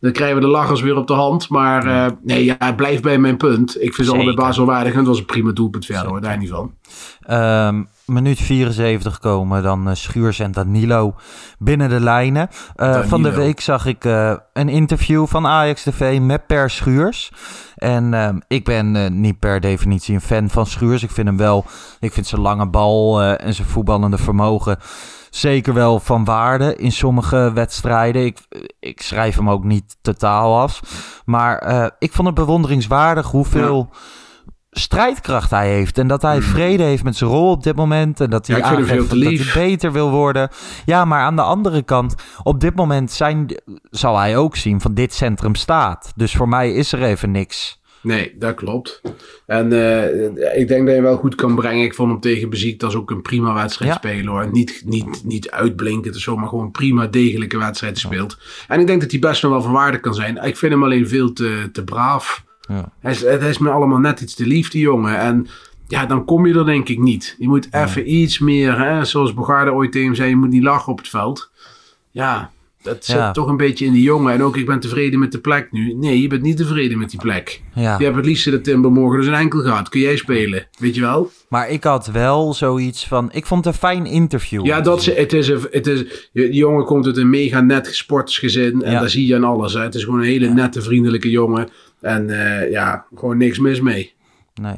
[0.06, 1.50] dan krijgen we de lachers weer op de hand.
[1.50, 3.82] Maar eh, nee, ja, het blijft bij mijn punt.
[3.82, 4.92] Ik vind ze allebei basiswaardig.
[4.92, 6.74] En het was een prima doelpunt verder hoor, daar niet van.
[7.22, 11.16] Ehm, minuut 74 komen dan eh, Schuurs en Danilo
[11.60, 12.50] binnen de lijnen.
[12.76, 14.04] Eh, van de week zag ik
[14.54, 17.32] een interview van Ajax TV met Per Schuurs.
[17.76, 21.04] En ehm, ik ben eh, niet per definitie een fan van Schuurs.
[21.04, 21.66] Ik vind hem wel,
[22.00, 24.78] ik vind zijn lange bal eh, en zijn voetballende vermogen
[25.36, 28.26] zeker wel van waarde in sommige wedstrijden.
[28.26, 28.40] Ik,
[28.80, 30.82] ik schrijf hem ook niet totaal af.
[31.26, 33.90] Maar eh, ik vond het bewonderingswaardig hoeveel
[34.80, 35.98] strijdkracht hij heeft.
[35.98, 38.20] En dat hij vrede heeft met zijn rol op dit moment.
[38.20, 38.66] En dat hij Hmm.
[38.66, 40.50] Ja, aangeeft dat hij beter wil worden.
[40.86, 44.94] Ja, maar aan de andere kant, op dit moment zijn, zal hij ook zien van
[44.94, 46.14] dit centrum staat.
[46.16, 47.84] Dus voor mij is er even niks.
[48.02, 49.02] Nee, dat klopt.
[49.46, 51.84] En eh, ik denk dat je wel goed kan brengen.
[51.86, 53.98] Ik vond hem tegen Beziek ook een prima wedstrijd Ja.
[53.98, 54.52] spelen hoor.
[54.52, 58.38] Niet, niet, niet uitblinkend of zo, maar gewoon prima degelijke wedstrijd speelt.
[58.68, 60.44] En ik denk dat hij best nog wel van waarde kan zijn.
[60.44, 62.45] Ik vind hem alleen veel te, te braaf.
[62.68, 62.92] Ja.
[63.00, 65.20] Hij, is, hij is me allemaal net iets te lief, die jongen.
[65.20, 65.48] En
[65.88, 67.36] ja, dan kom je er denk ik niet.
[67.40, 70.64] Je moet even iets meer, hè, zoals Bogarde ooit tegen hem zei, je moet niet
[70.64, 71.52] lachen op het veld.
[72.12, 72.52] Ja,
[72.82, 73.32] dat zit Ja.
[73.32, 74.34] toch een beetje in die jongen.
[74.34, 75.94] En ook, ik ben tevreden met de plek nu.
[75.94, 77.62] Nee, je bent niet tevreden met die plek.
[77.76, 77.98] Ja.
[77.98, 79.90] Je hebt het liefste dat Timber morgen dus een enkel gaat.
[79.90, 80.68] Kun jij spelen?
[80.80, 81.32] Weet je wel?
[81.50, 84.66] Maar ik had wel zoiets van, ik vond het een fijn interview.
[84.66, 88.82] Ja, dat het is, het is, die jongen komt uit een mega net sportsgezin.
[88.82, 89.00] En Ja.
[89.00, 89.74] daar zie je aan alles.
[89.74, 89.82] Hè.
[89.82, 91.70] Het is gewoon een hele nette, vriendelijke jongen.
[92.06, 94.14] En eh, ja, gewoon niks mis mee.
[94.62, 94.78] Nee.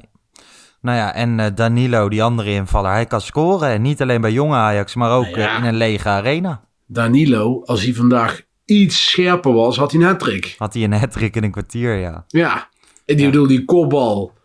[0.82, 3.70] Nou ja, en eh, Danilo, die andere invaller, hij kan scoren.
[3.70, 5.52] En niet alleen bij jonge Ajax, maar ook Nou ja.
[5.52, 6.62] eh, in een lege arena.
[6.86, 10.56] Danilo, als hij vandaag iets scherper was, had hij een hat-trick.
[10.58, 12.24] Had hij een hat-trick in een kwartier, ja.
[12.28, 12.70] Ja,
[13.06, 14.36] en die bedoel, die kopbal.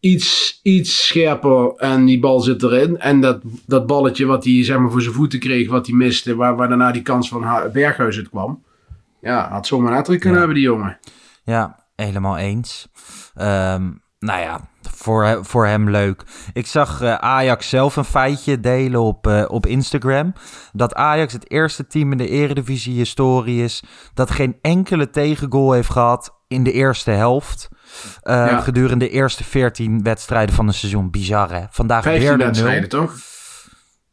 [0.00, 2.98] Iets, iets scherper en die bal zit erin.
[2.98, 6.36] En dat, dat balletje wat hij zeg maar, voor zijn voeten kreeg, wat hij miste,
[6.36, 8.62] waar, waar daarna die kans van Berghuis uit kwam.
[9.20, 10.44] Ja, had zomaar een hat-trick kunnen Ja.
[10.46, 10.98] hebben, die jongen.
[11.44, 12.88] Ja, helemaal eens.
[13.34, 14.60] Ehm, nou ja,
[14.94, 16.22] voor, voor hem leuk.
[16.52, 20.32] Ik zag eh, Ajax zelf een feitje delen op, eh, op Instagram.
[20.72, 23.82] Dat Ajax het eerste team in de eredivisie-historie is...
[24.14, 27.68] dat geen enkele tegengoal heeft gehad in de eerste helft...
[28.22, 28.60] eh, Ja.
[28.60, 31.10] gedurende de eerste 14 wedstrijden van een seizoen.
[31.10, 31.64] Bizar, hè?
[31.70, 32.88] Vandaag 15 weer de nul.
[32.88, 33.14] toch?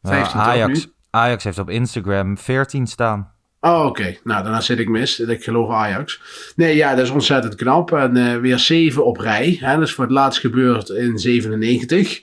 [0.00, 0.92] Ja, 15 toch Ajax, nu?
[1.10, 3.34] Ajax heeft op Instagram 14 staan.
[3.66, 4.16] Oh, oké.
[4.24, 5.20] Nou, daarna zit ik mis.
[5.20, 6.20] Ik geloof Ajax.
[6.56, 7.92] Nee, ja, dat is ontzettend knap.
[7.92, 9.56] En eh, weer 7 op rij.
[9.60, 9.74] Hè?
[9.74, 12.22] Dat is voor het laatst gebeurd in 97.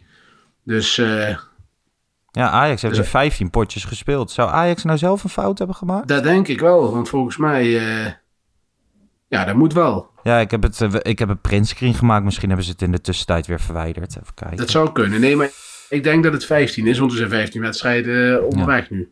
[0.64, 1.38] Dus eh,
[2.32, 4.32] Ja, Ajax heeft Dus- nu 15 potjes gespeeld.
[4.32, 6.08] Zou Ajax nou zelf een fout hebben gemaakt?
[6.08, 6.92] dat denk ik wel.
[6.92, 7.78] Want volgens mij...
[7.78, 8.12] eh,
[9.28, 10.10] ja, dat moet wel.
[10.24, 12.24] Ja, ik heb het, ik heb een printscreen gemaakt.
[12.26, 14.10] Misschien hebben ze het in de tussentijd weer verwijderd.
[14.16, 14.58] Even kijken.
[14.58, 15.20] Dat zou kunnen.
[15.20, 15.50] Nee, maar
[15.90, 16.98] ik denk dat het 15 is.
[17.00, 19.12] Want er zijn 15 wedstrijden onderweg nu.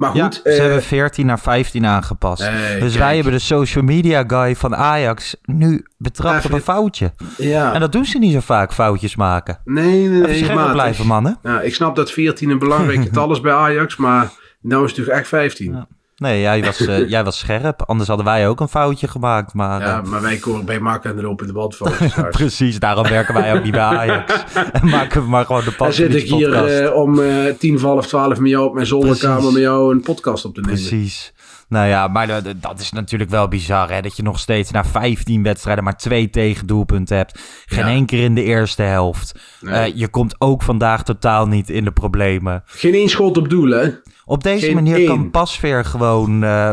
[0.00, 0.34] Maar Ja, goed.
[0.34, 2.42] ze eh, hebben 14 naar 15 aangepast.
[2.42, 2.92] Dus kijk.
[2.92, 7.12] wij hebben de social media guy van Ajax nu betrapt op een foutje.
[7.36, 7.74] ja.
[7.74, 9.60] En dat doen ze niet zo vaak, foutjes maken.
[9.64, 10.70] nee, nee, nee.
[10.72, 11.38] blijven, mannen.
[11.42, 13.96] Ja, ik snap dat 14 een belangrijk getal is bij Ajax.
[13.96, 15.72] Maar nou is het natuurlijk echt 15.
[15.72, 15.86] Ja.
[16.20, 17.82] Nee, jij was, eh, jij was scherp.
[17.86, 19.54] Anders hadden wij ook een foutje gemaakt.
[19.54, 22.12] Maar, Ja, eh, maar wij komen bij Mark en de lopende bandfoto's.
[22.14, 22.36] thuis.
[22.36, 24.34] precies, daarom werken wij ook niet bij Ajax.
[24.72, 26.78] en maken we maar gewoon de Dan zit ik hier podcast.
[26.78, 27.20] eh, om
[27.58, 30.74] tien half twaalf met jou op mijn zolderkamer met jou een podcast op te nemen.
[30.76, 31.32] Precies.
[31.70, 34.00] Nou ja, maar dat, dat is natuurlijk wel bizar, hè?
[34.00, 37.40] Dat je nog steeds na 15 wedstrijden maar twee tegendoelpunten hebt.
[37.66, 37.90] Geen Ja.
[37.90, 39.40] één keer in de eerste helft.
[39.60, 39.74] Nee.
[39.74, 42.62] Eh, je komt ook vandaag totaal niet in de problemen.
[42.66, 43.88] Geen één schot op doel, hè?
[44.24, 45.06] Op deze Geen manier één.
[45.06, 46.44] kan Pasveer gewoon...
[46.44, 46.70] eh,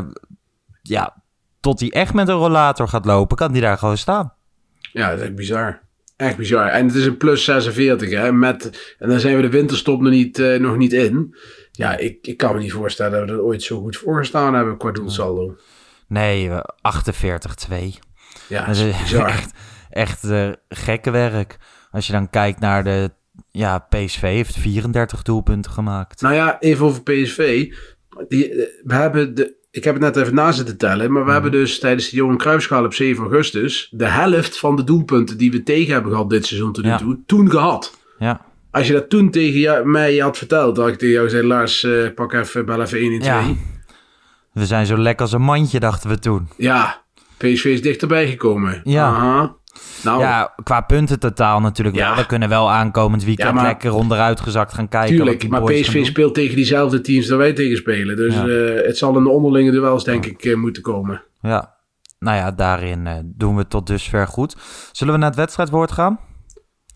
[0.81, 1.15] ja,
[1.59, 4.33] tot hij echt met een rollator gaat lopen, kan hij daar gewoon staan.
[4.93, 5.79] Ja, dat is echt bizar.
[6.15, 6.67] Echt bizar.
[6.67, 8.31] En het is een plus 46, hè?
[8.31, 11.35] Met, en dan zijn we de winterstop nog niet, eh, nog niet in.
[11.77, 14.53] Ja, ik, ik kan me niet voorstellen dat we er ooit zo goed voor gestaan
[14.53, 15.55] hebben qua doelsaldo.
[16.07, 17.99] Nee, eh, 48-2.
[18.47, 19.27] Ja, Dat dat is bizar.
[19.27, 19.51] echt,
[19.89, 21.57] echt eh, gekke werk.
[21.91, 23.11] Als je dan kijkt naar de...
[23.51, 26.21] Ja, PSV heeft 34 doelpunten gemaakt.
[26.21, 27.71] Nou ja, even over PSV.
[28.27, 31.31] Die, eh, we hebben de, ik heb het net even na zitten tellen, maar we
[31.31, 35.51] hebben dus tijdens de Johan Cruijffschaal op 7 augustus de helft van de doelpunten die
[35.51, 36.97] we tegen hebben gehad dit seizoen tot nu Ja.
[36.97, 37.97] toe, toen gehad.
[38.19, 38.45] Ja.
[38.77, 41.83] Als je dat toen tegen jou- mij had verteld, dat ik tegen jou zei, Lars,
[41.83, 43.31] eh, pak even, bel even 1 in 2.
[43.33, 43.39] Ja.
[43.39, 43.53] Ja.
[44.53, 46.47] We zijn zo lekker als een mandje, dachten we toen.
[47.37, 48.81] PSV is dichterbij gekomen.
[48.83, 49.05] Ja.
[49.05, 49.55] Aha.
[50.03, 52.07] Nou, Ja, qua punten totaal natuurlijk Ja.
[52.07, 52.17] wel.
[52.17, 55.15] We kunnen wel aankomend weekend Ja, maar- lekker onderuit gezakt gaan kijken.
[55.15, 55.47] tuurlijk.
[55.47, 58.15] Maar PSV speelt tegen diezelfde teams dat wij tegen spelen.
[58.15, 58.47] Dus Ja.
[58.47, 61.23] eh, het zal in de onderlinge duels, denk ik, eh, moeten komen.
[61.41, 61.75] Ja,
[62.19, 64.55] nou ja, daarin doen we tot dusver goed.
[64.91, 66.19] Zullen we naar het wedstrijdwoord gaan?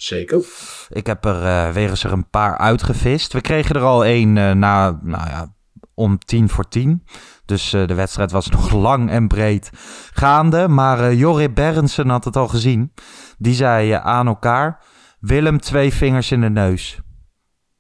[0.02, 0.46] Zeker.
[0.90, 3.34] Ik heb er weer eens er een paar uitgevist.
[3.34, 5.54] We kregen er al één eh, na, nou ja,
[5.94, 7.06] om tien voor tien.
[7.46, 9.70] Dus eh, de wedstrijd was nog lang en breed
[10.14, 10.68] gaande.
[10.68, 12.94] Maar Jorrit Berendsen had het al gezien.
[13.38, 14.84] Die zei aan elkaar,
[15.20, 17.00] Willem twee vingers in de neus.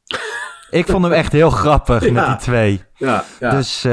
[0.70, 2.84] Ik vond hem echt heel grappig met die twee.
[2.96, 3.50] Ja, ja.
[3.50, 3.88] Dus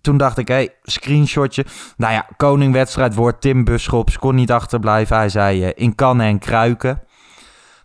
[0.00, 1.64] toen dacht ik, hé, hey, screenshotje.
[1.96, 5.16] Nou ja, koning wedstrijdwoord, Tim Buschops kon niet achterblijven.
[5.16, 7.02] Hij zei in kannen en kruiken.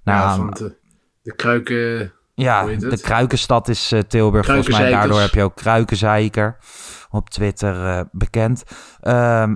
[0.04, 0.76] Nou, ja, van de,
[1.22, 2.14] de kruiken...
[2.34, 4.46] ja, de Kruikenstad is eh, Tilburg.
[4.46, 6.58] Volgens mij daardoor heb je ook Kruikenzeiker
[7.10, 8.64] op Twitter eh, bekend.
[9.02, 9.56] Ehm,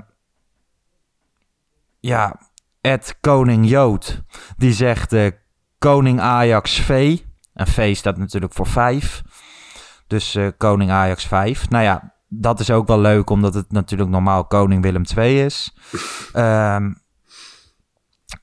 [2.00, 2.40] ja,
[2.82, 4.22] Ed Koning Jood,
[4.58, 5.32] die zegt eh,
[5.78, 7.20] Koning Ajax V.
[7.54, 9.22] En V staat natuurlijk voor 5.
[10.08, 11.70] Dus Koning Ajax 5.
[11.70, 15.76] Nou ja, dat is ook wel leuk, omdat het natuurlijk normaal Koning Willem 2 is.
[16.34, 16.92] Ehm,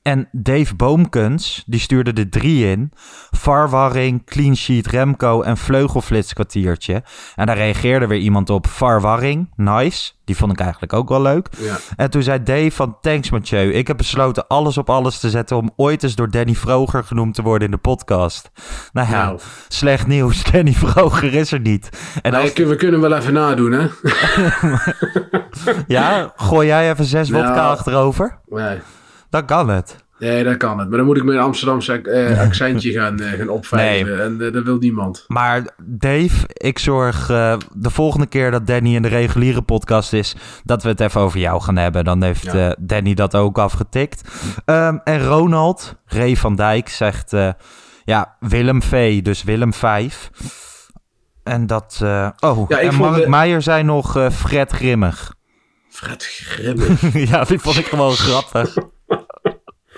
[0.01, 2.91] en Dave Boomkens, die stuurde de drie in.
[3.29, 7.03] Varwarring, clean sheet Remco en vleugelflitskwartiertje.
[7.35, 8.67] En daar reageerde weer iemand op.
[8.67, 10.11] Varwarring, nice.
[10.25, 11.47] Die vond ik eigenlijk ook wel leuk.
[11.57, 11.77] Ja.
[11.95, 13.71] En toen zei Dave van Thanks Mathieu.
[13.73, 17.35] Ik heb besloten alles op alles te zetten om ooit eens door Danny Vroger genoemd
[17.35, 18.51] te worden in de podcast.
[18.93, 19.39] Nou ja, Nou.
[19.67, 20.43] slecht nieuws.
[20.51, 21.89] Danny Vroger is er niet.
[22.21, 23.87] En Nou, als, we kunnen wel even nadoen, hè?
[25.87, 27.45] ja, gooi jij even zes Nou.
[27.45, 28.37] vodka achterover?
[28.47, 28.79] Nee.
[29.31, 29.95] Dan kan het.
[30.19, 30.87] Nee, dat kan het.
[30.89, 33.27] Maar dan moet ik mijn Amsterdamse eh, accentje gaan, eh,
[33.61, 33.79] gaan.
[34.19, 35.23] En eh, dat wil niemand.
[35.27, 37.25] Maar Dave, ik zorg
[37.73, 41.39] de volgende keer dat Danny in de reguliere podcast is, dat we het even over
[41.39, 42.03] jou gaan hebben.
[42.03, 42.75] Dan heeft Ja.
[42.79, 44.21] Danny dat ook afgetikt.
[44.65, 47.31] Ehm, en Ronald, Ray van Dijk, zegt
[48.03, 50.29] ja, Willem V, dus Willem 5.
[51.43, 51.99] En dat.
[52.39, 55.33] oh, Ja, en Mark de- Meijer zei nog Fred Grimmig.
[55.89, 57.13] Fred Grimmig.
[57.31, 58.75] ja, die vond ik gewoon grappig.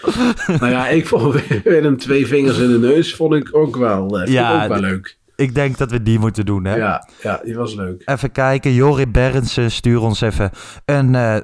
[0.59, 4.33] nou ja, ik vond Willem twee vingers in de neus vond ik ook wel, eh,
[4.33, 5.17] Ja, ook wel leuk.
[5.35, 6.75] Ik denk dat we die moeten doen, hè?
[6.75, 8.01] Ja, ja, die was leuk.
[8.05, 8.73] Even kijken.
[8.73, 10.51] Jorrit Berendsen, stuur ons even
[10.85, 11.37] een eh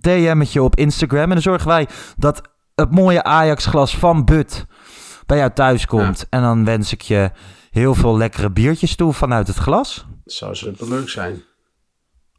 [0.00, 1.22] DM'tje op Instagram.
[1.22, 2.42] En dan zorgen wij dat
[2.74, 4.66] het mooie Ajax-glas van But
[5.26, 6.26] bij jou thuis komt.
[6.30, 7.30] En dan wens ik je
[7.70, 10.06] heel veel lekkere biertjes toe vanuit het glas.
[10.24, 11.42] Dat zou superleuk zijn.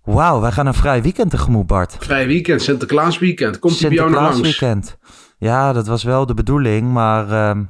[0.04, 1.96] Wauw, wij gaan een vrij weekend tegemoet, Bart.
[2.00, 3.60] Vrij weekend, Sinterklaas weekend.
[3.60, 4.40] Komt die bij jou langs?
[4.40, 4.98] weekend.
[5.38, 7.64] Ja, dat was wel de bedoeling, maar ehm,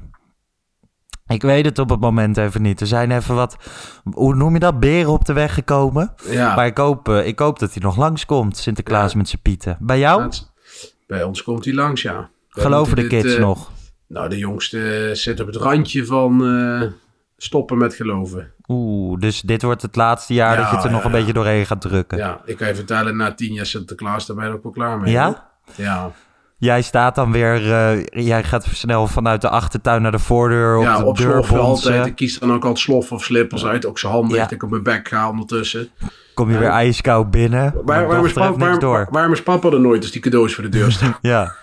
[1.28, 2.82] ik weet het op het moment even niet.
[2.82, 3.56] Er zijn even wat,
[4.12, 6.14] hoe noem je dat, beren op de weg gekomen.
[6.30, 6.56] Ja.
[6.56, 9.78] Maar ik hoop, eh, ik hoop dat hij nog langskomt, Sinterklaas met zijn pieten.
[9.80, 10.22] Bij jou?
[10.22, 10.52] Dat-
[11.08, 12.30] Bij ons komt hij langs, ja.
[12.50, 13.72] Geloven de dit, kids eh, nog?
[14.08, 16.82] Nou, de jongste zit op het randje van eh,
[17.44, 18.52] stoppen met geloven.
[18.68, 21.18] Oeh, dus dit wordt het laatste jaar Ja, dat je het er nog een ja.
[21.18, 22.18] beetje doorheen gaat drukken.
[22.18, 25.00] Ja, ik kan je vertellen, na tien jaar Sinterklaas, daar ben je ook wel klaar
[25.00, 25.12] mee.
[25.12, 25.26] Ja?
[25.26, 25.42] hoor.
[25.76, 26.12] Ja,
[26.62, 30.84] Jij staat dan weer, eh, jij gaat snel vanuit de achtertuin naar de voordeur op
[30.84, 31.90] ja de op deur sloffen bonzen.
[31.92, 32.08] altijd.
[32.08, 33.86] Ik kies dan ook altijd sloffen of slippers uit.
[33.86, 34.42] Ook Ja.
[34.42, 35.90] dat ik op mijn bek ga ondertussen.
[36.34, 37.74] Kom je weer ijskoud binnen.
[37.84, 39.08] Waar, waarom, is papa, waar, door.
[39.12, 41.18] waarom is papa er nooit als die cadeaus voor de deur staan?
[41.22, 41.56] Ja.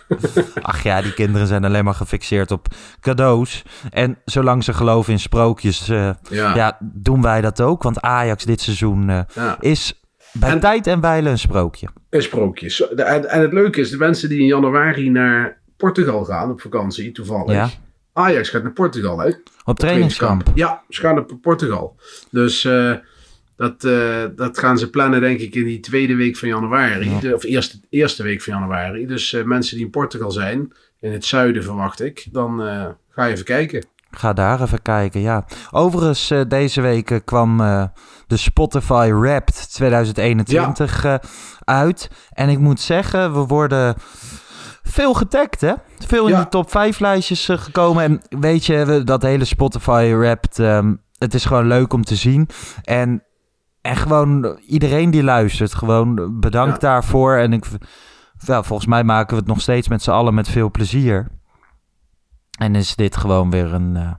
[0.62, 2.66] Ach ja, die kinderen zijn alleen maar gefixeerd op
[3.00, 3.62] cadeaus.
[3.90, 6.54] En zolang ze geloven in sprookjes, eh, ja.
[6.54, 6.78] Ja.
[6.80, 7.82] doen wij dat ook.
[7.82, 9.56] Want Ajax dit seizoen eh, Ja.
[9.60, 9.97] is
[10.32, 11.88] bij En- tijd en wijle een sprookje.
[12.10, 12.88] Een sprookje.
[12.96, 17.12] En, en het leuke is, de mensen die in januari naar Portugal gaan op vakantie,
[17.12, 17.52] toevallig.
[17.52, 17.68] Ja.
[18.12, 19.30] Ajax gaat naar Portugal, hè?
[19.64, 20.50] Op trainingskamp.
[20.54, 21.96] Ja, ze gaan naar Portugal.
[22.30, 22.92] Dus eh,
[23.56, 27.18] dat, eh, dat gaan ze plannen, denk ik, in die tweede week van januari.
[27.20, 29.06] De- of eerste, eerste week van januari.
[29.06, 32.58] Dus eh, mensen die in Portugal zijn, in het zuiden verwacht ik, dan
[33.10, 33.84] ga je even kijken.
[34.10, 35.44] Ga daar even kijken, ja.
[35.70, 37.84] Overigens, eh, deze week eh, kwam eh,
[38.26, 41.14] de Spotify Wrapped 2021 eh,
[41.64, 42.10] uit.
[42.30, 43.94] En ik moet zeggen, we worden
[44.82, 45.72] veel getagd, hè?
[46.06, 48.02] Veel in die top 5 lijstjes gekomen.
[48.04, 52.16] En weet je, we- dat hele Spotify Wrapped, ehm, het is gewoon leuk om te
[52.16, 52.48] zien.
[52.82, 53.22] En,
[53.80, 56.88] en gewoon iedereen die luistert, gewoon bedankt Ja.
[56.88, 57.36] daarvoor.
[57.36, 57.64] En ik,
[58.38, 61.28] ja, volgens mij maken we het nog steeds met z'n allen met veel plezier.
[62.58, 64.12] En is dit gewoon weer een, eh,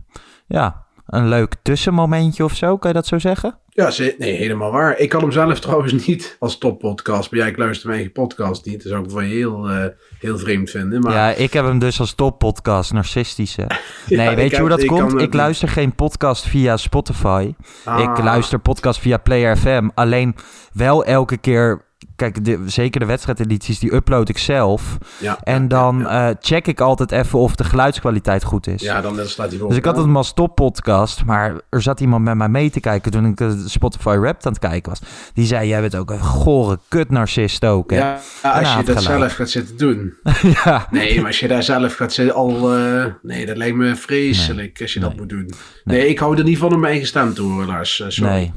[0.48, 3.58] ja, een leuk tussenmomentje of zo, kan je dat zo zeggen?
[3.70, 4.98] Ja, ze, nee, helemaal waar.
[4.98, 7.32] Ik kan hem zelf trouwens niet als toppodcast.
[7.32, 8.84] Maar ja, ik luister mijn eigen podcast niet.
[8.84, 9.86] Dat zou ik van je heel, uh,
[10.20, 11.02] heel vreemd vinden.
[11.02, 11.14] Maar...
[11.14, 13.68] Ja, ik heb hem dus als toppodcast, narcistische.
[14.08, 15.22] Nee, weet je hoe dat komt?
[15.22, 17.54] Ik luister geen podcast via Spotify.
[17.86, 18.00] Ah.
[18.00, 19.90] Ik luister podcast via Player FM.
[19.94, 20.36] Alleen
[20.74, 24.98] wel elke keer kijk, de, zeker de wedstrijdedities, die upload ik zelf.
[25.18, 28.82] Ja, en dan ja, check ik altijd even of de geluidskwaliteit goed is.
[28.82, 32.36] Ja, dan staat hij Dus ik had het als toppodcast, maar er zat iemand met
[32.36, 35.02] mij mee te kijken toen ik de Spotify Rap aan het kijken was.
[35.34, 37.92] Die zei, jij bent ook een gore kutnarcist ook.
[37.92, 37.98] Hè?
[37.98, 40.14] Ja, als je dat zelf gaat zitten doen.
[40.64, 40.88] ja.
[40.92, 42.78] Nee, maar als je daar zelf gaat zitten al...
[42.78, 45.52] Uh, nee, dat lijkt me vreselijk als je dat moet doen.
[45.84, 46.08] Nee.
[46.08, 48.04] ik hou er niet van om mijn eigen stem te horen, Lars.
[48.08, 48.32] Sorry.
[48.32, 48.54] Nee.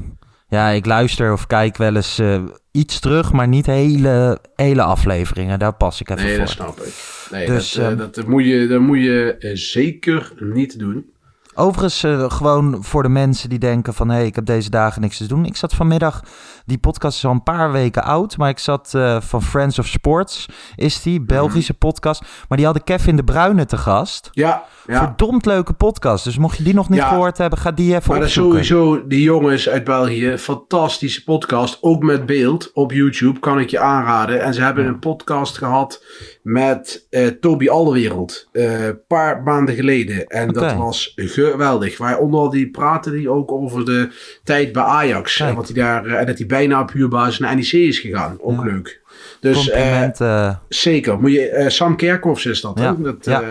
[0.52, 5.58] Ja, ik luister of kijk wel eens uh, iets terug, maar niet hele, hele afleveringen.
[5.58, 6.44] Daar pas ik even nee, voor.
[6.46, 6.94] Nee, dat snap ik.
[7.30, 11.10] Nee, dus, dat, uh, dat, moet je, dat moet je uh, zeker niet doen.
[11.54, 14.08] Overigens, uh, gewoon voor de mensen die denken van...
[14.08, 15.44] hé, hey, ik heb deze dagen niks te doen.
[15.44, 16.22] Ik zat vanmiddag...
[16.66, 18.36] Die podcast is al een paar weken oud...
[18.36, 20.48] maar ik zat uh, van Friends of Sports...
[20.76, 22.22] is die, Belgische podcast.
[22.48, 24.28] Maar die hadden Kevin de Bruyne te gast.
[24.32, 24.98] Ja, ja.
[24.98, 26.24] Verdomd leuke podcast.
[26.24, 27.58] Dus mocht je die nog niet ja, gehoord hebben...
[27.58, 28.54] ga die even maar opzoeken.
[28.54, 30.38] Maar sowieso, die jongens uit België...
[30.38, 31.78] fantastische podcast.
[31.80, 33.40] Ook met beeld op YouTube.
[33.40, 34.42] Kan ik je aanraden.
[34.42, 36.04] En ze hebben een podcast gehad...
[36.42, 38.48] met uh, Toby Alderwereld.
[38.52, 40.26] Een paar maanden geleden.
[40.26, 40.68] En okay.
[40.68, 41.98] dat was geweldig.
[41.98, 44.10] Waaronder die praten die ook over de
[44.44, 45.36] tijd bij Ajax.
[45.36, 45.54] Kijk.
[45.54, 48.36] Want hij daar, en dat hij bijna op huurbasis naar NEC is gegaan.
[48.40, 48.62] Ook ja.
[48.62, 49.00] leuk.
[49.40, 51.20] Dus uh, zeker.
[51.20, 52.78] Moet je, uh, Sam Kerkhoffs is dat.
[52.78, 52.96] Ja.
[52.96, 53.02] Hè?
[53.02, 53.42] dat ja.
[53.42, 53.48] Uh,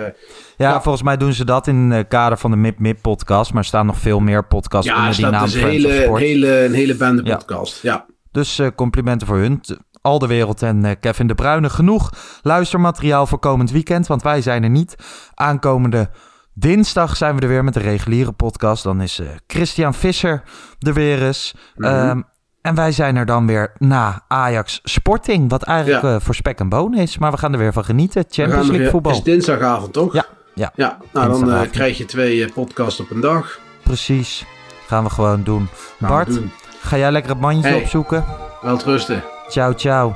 [0.58, 3.54] ja, volgens mij doen ze dat in het kader van de MIP MIP podcast.
[3.54, 5.48] Maar er staan nog veel meer podcasts ja, onder die naam.
[5.50, 7.82] Ja, een hele, hele, een hele bende podcast.
[7.82, 8.06] Ja.
[8.32, 9.62] Dus complimenten voor hun.
[10.02, 11.70] Al de wereld en Kevin de Bruyne.
[11.70, 12.10] Genoeg
[12.42, 14.08] luistermateriaal voor komend weekend.
[14.08, 14.96] Want wij zijn er niet.
[15.34, 16.10] Aankomende
[16.54, 18.84] Dinsdag zijn we er weer met de reguliere podcast.
[18.84, 20.44] Dan is uh, Christian Visser
[20.80, 21.56] er weer eens.
[21.76, 22.10] Mm -hmm.
[22.10, 22.26] um,
[22.62, 25.50] en wij zijn er dan weer na Ajax Sporting.
[25.50, 26.14] Wat eigenlijk ja.
[26.14, 27.18] uh, voor spek en bonen is.
[27.18, 28.26] Maar we gaan er weer van genieten.
[28.30, 29.12] Champions League voetbal.
[29.12, 30.14] Het is dinsdagavond toch?
[30.14, 30.26] Ja.
[30.54, 33.60] Ja, ja nou dan uh, krijg je twee podcasts op een dag.
[33.84, 34.46] Precies.
[34.88, 35.68] Gaan we gewoon doen.
[36.00, 36.52] Gaan Bart, doen.
[36.82, 38.26] ga jij lekker het mandje hey, opzoeken?
[38.62, 39.24] Wel rusten.
[39.50, 40.14] Ciao, ciao.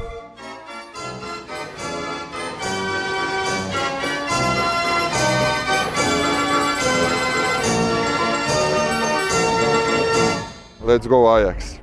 [10.86, 11.80] Let's go Ajax.